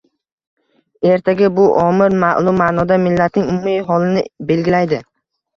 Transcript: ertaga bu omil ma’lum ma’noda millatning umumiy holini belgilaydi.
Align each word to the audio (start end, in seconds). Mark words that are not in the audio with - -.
ertaga 1.11 1.47
bu 1.59 1.65
omil 1.83 2.11
ma’lum 2.25 2.57
ma’noda 2.63 2.97
millatning 3.05 3.47
umumiy 3.53 3.79
holini 3.91 4.25
belgilaydi. 4.49 5.05